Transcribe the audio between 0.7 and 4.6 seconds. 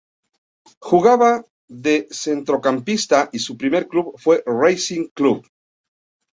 Jugaba de centrocampista y su primer club fue